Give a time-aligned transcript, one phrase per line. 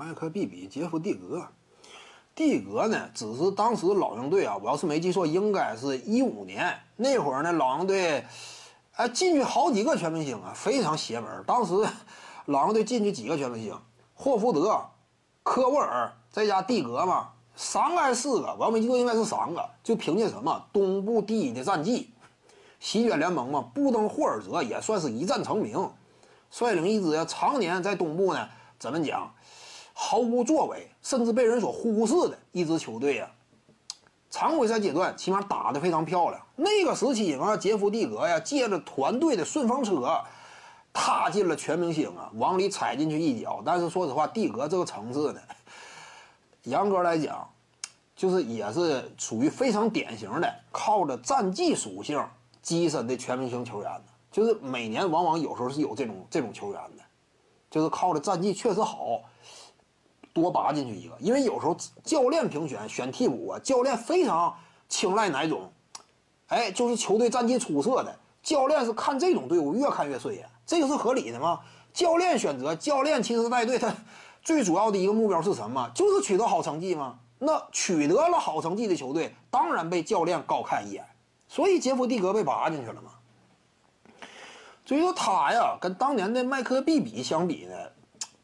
[0.00, 1.46] 麦克毕比、杰夫蒂格。
[2.34, 8.24] 蒂格呢，只是当时老鹰队啊，我要是没记错，应该是一五年那会儿呢，老鹰队
[8.92, 11.44] 哎进去好几个全明星啊，非常邪门。
[11.46, 11.74] 当时
[12.46, 13.78] 老鹰队进去几个全明星，
[14.14, 14.82] 霍福德、
[15.42, 18.56] 科沃尔再加蒂格嘛，三个还是四个？
[18.58, 19.68] 我要没记错，应该是三个。
[19.84, 22.10] 就凭借什么东部第一的战绩，
[22.78, 25.90] 席卷联盟嘛，布登霍尔泽也算是一战成名，
[26.50, 28.48] 率领一支常年在东部呢，
[28.78, 29.34] 怎么讲？
[30.02, 33.30] 毫无作为，甚至被人所忽视的一支球队呀。
[34.30, 36.40] 常规赛阶段起码打得非常漂亮。
[36.56, 40.18] 那个时期嘛，杰夫蒂格呀，借着团队的顺风车，
[40.90, 43.62] 踏进了全明星啊，往里踩进去一脚。
[43.62, 45.40] 但是说实话，蒂格这个层次呢，
[46.62, 47.46] 严格来讲，
[48.16, 52.18] 就是也是属于非常典型的靠着战绩属性
[52.64, 57.02] 跻身的全明星球员就是每年往往有时候是有这种这种球员的，
[57.70, 59.20] 就是靠着战绩确实好。
[60.40, 64.56] 多拔进去一个，因为有时候教练评选选替补啊，教练非常
[64.88, 65.70] 青睐哪种，
[66.48, 71.60] 哎，就是球队战绩出色的，教练是看这种队伍越看越顺眼，这个是合理的吗？
[71.92, 73.94] 教练选择，教练其实带队他
[74.42, 75.90] 最主要的一个目标是什么？
[75.94, 77.18] 就是取得好成绩吗？
[77.38, 81.04] 那取得了好成绩的球队，当然被教练高看一眼，
[81.48, 83.10] 所以杰夫蒂格被拔进去了嘛。
[84.84, 87.74] 所以说他呀，跟当年的麦克毕比相比呢。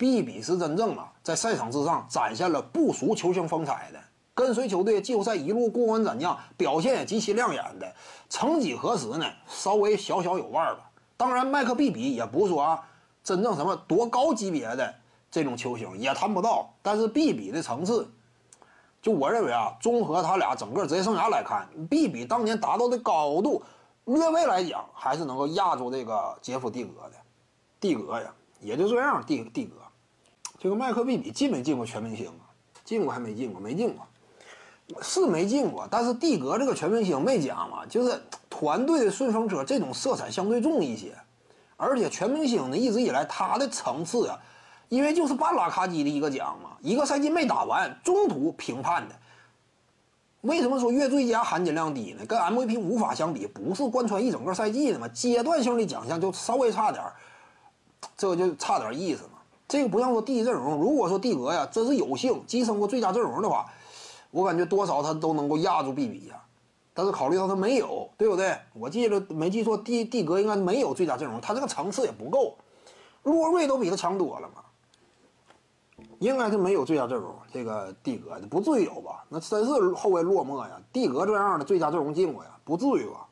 [0.00, 4.00] 比比是真正啊，在赛场之上展现了不俗球星风采的，
[4.32, 7.94] 跟随球队季后赛一路过关斩将，表现也极其亮眼的。
[8.30, 10.90] 曾几何时呢，稍微小小有腕儿吧。
[11.18, 12.82] 当然，麦克比比也不是说啊，
[13.22, 14.94] 真正什么多高级别的
[15.30, 16.72] 这种球星也谈不到。
[16.80, 18.08] 但是比比的层次，
[19.02, 23.62] 就我认为啊，综合他俩整个职业生涯来看，比比当年达到的高度，
[24.06, 27.16] 略微来讲还是能够压住这个杰夫蒂格的。
[27.78, 29.74] 蒂格呀，也就这样，蒂蒂格。
[30.60, 32.44] 这个麦克贝比进没进过全明星啊？
[32.84, 33.58] 进过还没进过？
[33.58, 34.06] 没进过，
[35.00, 35.88] 是没进过。
[35.90, 41.16] 但是蒂格这个全明星没讲嘛，就是团队的顺风车，这种色彩相对重一些。
[41.78, 44.38] 而且全明星呢，一直以来他的层次啊，
[44.90, 49.14] 因为就是半拉卡基的一个奖嘛，一个赛季没打完，中途评判的。
[50.42, 52.26] 为什么说月最佳含金量低呢？
[52.26, 55.08] 跟 MVP 无法相比，不是贯穿一整个赛季的嘛？
[55.08, 57.02] 阶段性的奖项就稍微差点
[58.14, 59.39] 这个就差点意思嘛。
[59.70, 63.64] 这个不像说第一阵容，如果说蒂格呀真是有幸跻身过最佳阵容的话，
[64.32, 66.42] 我感觉多少他都能够压住比比呀。
[66.92, 68.58] 但是考虑到他没有，对不对？
[68.74, 72.56] 我记得没记错，蒂蒂格应该没有最佳阵容，他这个层次也不够。
[73.22, 77.32] 洛瑞都比他强多了嘛，应该是没有最佳阵容。
[77.52, 79.24] 这个蒂格不至于有吧？
[79.28, 80.82] 那真是后卫落寞呀。
[80.92, 83.24] 蒂格这样的最佳阵容进过呀，不至于吧？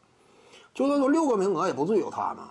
[0.72, 2.50] 就算说六个名额也不至于有他嘛。